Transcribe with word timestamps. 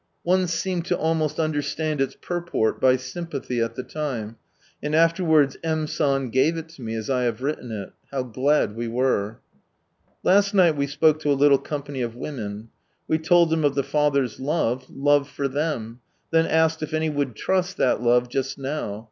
One 0.23 0.47
seemed 0.47 0.85
to 0.85 0.97
almost 0.97 1.39
understand 1.39 2.01
its 2.01 2.17
purport, 2.19 2.81
by 2.81 2.95
sympathy, 2.95 3.61
at 3.61 3.75
the 3.75 3.83
time; 3.83 4.37
and 4.81 4.95
afterwards 4.95 5.57
M. 5.63 5.85
San 5.85 6.31
gave 6.31 6.57
it 6.57 6.69
to 6.69 6.81
me, 6.81 6.95
as 6.95 7.07
I 7.07 7.21
have 7.25 7.43
written 7.43 7.71
it. 7.71 7.93
How 8.09 8.23
glad 8.23 8.75
we 8.75 8.87
were 8.87 9.37
I 9.37 10.11
Last 10.23 10.55
night 10.55 10.75
we 10.75 10.87
spoke 10.87 11.19
to 11.19 11.31
a 11.31 11.37
little 11.37 11.59
company 11.59 12.01
of 12.01 12.15
women. 12.15 12.69
We 13.07 13.19
told 13.19 13.51
them 13.51 13.63
of 13.63 13.75
the 13.75 13.83
Father's 13.83 14.39
love, 14.39 14.87
love 14.89 15.29
for 15.29 15.47
them; 15.47 15.99
then 16.31 16.47
asked 16.47 16.81
if 16.81 16.95
any 16.95 17.11
would 17.11 17.35
trust 17.35 17.77
that 17.77 18.01
love 18.01 18.27
just 18.27 18.57
now? 18.57 18.99